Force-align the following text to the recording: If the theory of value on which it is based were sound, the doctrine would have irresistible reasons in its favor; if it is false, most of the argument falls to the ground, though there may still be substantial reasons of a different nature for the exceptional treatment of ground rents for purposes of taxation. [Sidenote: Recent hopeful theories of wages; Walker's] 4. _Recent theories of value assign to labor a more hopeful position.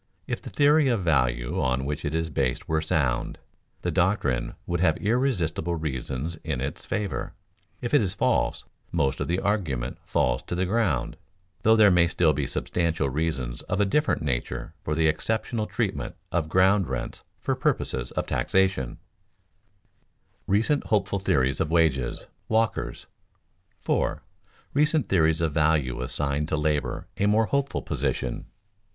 If 0.25 0.41
the 0.41 0.49
theory 0.49 0.87
of 0.87 1.03
value 1.03 1.61
on 1.61 1.85
which 1.85 2.05
it 2.05 2.15
is 2.15 2.31
based 2.31 2.67
were 2.67 2.81
sound, 2.81 3.37
the 3.83 3.91
doctrine 3.91 4.55
would 4.65 4.79
have 4.79 4.97
irresistible 4.97 5.75
reasons 5.75 6.37
in 6.37 6.59
its 6.59 6.85
favor; 6.87 7.35
if 7.81 7.93
it 7.93 8.01
is 8.01 8.15
false, 8.15 8.63
most 8.91 9.19
of 9.19 9.27
the 9.27 9.39
argument 9.39 9.99
falls 10.03 10.41
to 10.47 10.55
the 10.55 10.65
ground, 10.65 11.17
though 11.61 11.75
there 11.75 11.91
may 11.91 12.07
still 12.07 12.33
be 12.33 12.47
substantial 12.47 13.11
reasons 13.11 13.61
of 13.69 13.79
a 13.79 13.85
different 13.85 14.23
nature 14.23 14.73
for 14.83 14.95
the 14.95 15.05
exceptional 15.05 15.67
treatment 15.67 16.15
of 16.31 16.49
ground 16.49 16.87
rents 16.89 17.21
for 17.39 17.53
purposes 17.53 18.09
of 18.13 18.25
taxation. 18.25 18.97
[Sidenote: 18.97 18.99
Recent 20.47 20.83
hopeful 20.87 21.19
theories 21.19 21.59
of 21.59 21.69
wages; 21.69 22.25
Walker's] 22.49 23.05
4. 23.81 24.23
_Recent 24.75 25.05
theories 25.05 25.41
of 25.41 25.53
value 25.53 26.01
assign 26.01 26.47
to 26.47 26.57
labor 26.57 27.05
a 27.17 27.27
more 27.27 27.45
hopeful 27.45 27.83
position. 27.83 28.47